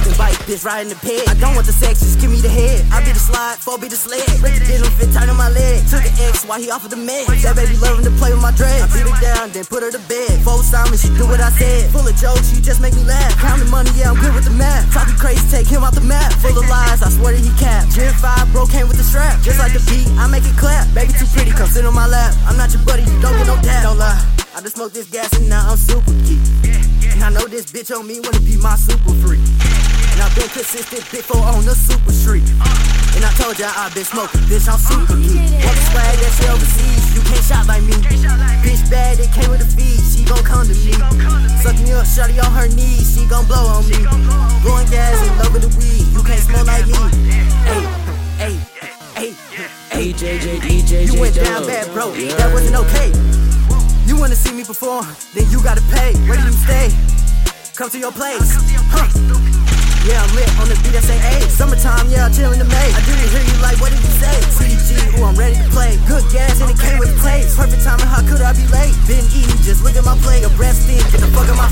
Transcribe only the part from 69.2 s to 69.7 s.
eating,